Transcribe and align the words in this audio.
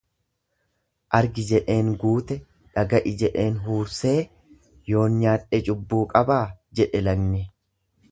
Argi 1.17 1.43
jedheen 1.49 1.91
guute, 2.03 2.37
dhaga'i 2.79 3.13
jedheen 3.23 3.59
huursee, 3.67 4.15
yoon 4.93 5.19
nyaadhe 5.25 5.61
cubbuu 5.69 6.01
qabaa 6.15 6.41
jedhe 6.81 7.03
lagni. 7.09 7.45